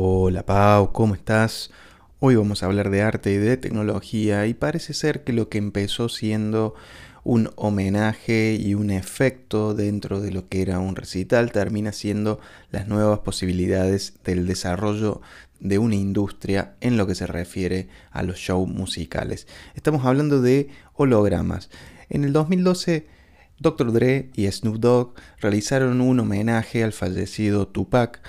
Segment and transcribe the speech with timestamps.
[0.00, 1.72] Hola Pau, ¿cómo estás?
[2.20, 5.58] Hoy vamos a hablar de arte y de tecnología y parece ser que lo que
[5.58, 6.76] empezó siendo
[7.24, 12.38] un homenaje y un efecto dentro de lo que era un recital termina siendo
[12.70, 15.20] las nuevas posibilidades del desarrollo
[15.58, 19.48] de una industria en lo que se refiere a los shows musicales.
[19.74, 21.70] Estamos hablando de hologramas.
[22.08, 23.08] En el 2012
[23.58, 23.92] Dr.
[23.92, 28.20] Dre y Snoop Dogg realizaron un homenaje al fallecido Tupac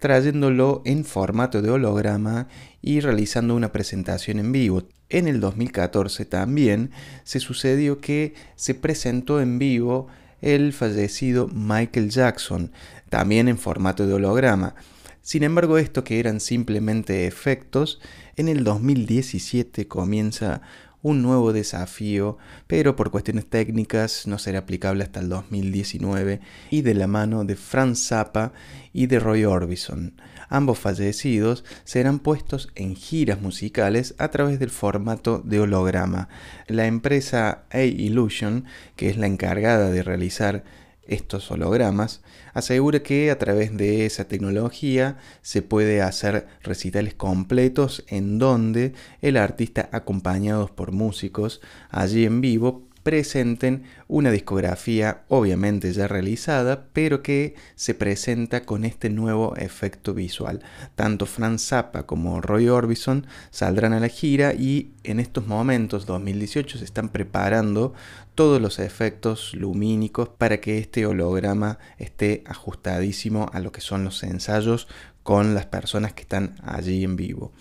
[0.00, 2.48] trayéndolo en formato de holograma
[2.82, 4.82] y realizando una presentación en vivo.
[5.08, 6.90] En el 2014 también
[7.22, 10.08] se sucedió que se presentó en vivo
[10.40, 12.72] el fallecido Michael Jackson,
[13.08, 14.74] también en formato de holograma.
[15.20, 18.00] Sin embargo, esto que eran simplemente efectos,
[18.36, 20.62] en el 2017 comienza
[21.02, 26.40] un nuevo desafío, pero por cuestiones técnicas no será aplicable hasta el 2019
[26.70, 28.52] y de la mano de Franz Zappa
[28.92, 30.20] y de Roy Orbison.
[30.48, 36.28] Ambos fallecidos serán puestos en giras musicales a través del formato de holograma.
[36.66, 38.64] La empresa A-Illusion,
[38.96, 40.64] que es la encargada de realizar
[41.10, 42.22] estos hologramas,
[42.54, 49.36] asegura que a través de esa tecnología se puede hacer recitales completos en donde el
[49.36, 57.54] artista acompañados por músicos allí en vivo presenten una discografía obviamente ya realizada, pero que
[57.74, 60.62] se presenta con este nuevo efecto visual.
[60.94, 66.78] Tanto Franz Zappa como Roy Orbison saldrán a la gira y en estos momentos, 2018,
[66.78, 67.94] se están preparando
[68.34, 74.22] todos los efectos lumínicos para que este holograma esté ajustadísimo a lo que son los
[74.22, 74.88] ensayos
[75.22, 77.52] con las personas que están allí en vivo.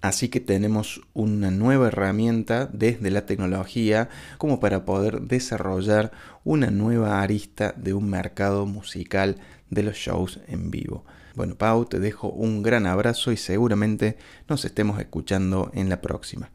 [0.00, 6.12] Así que tenemos una nueva herramienta desde la tecnología como para poder desarrollar
[6.44, 9.36] una nueva arista de un mercado musical
[9.70, 11.04] de los shows en vivo.
[11.34, 14.16] Bueno, Pau, te dejo un gran abrazo y seguramente
[14.48, 16.50] nos estemos escuchando en la próxima.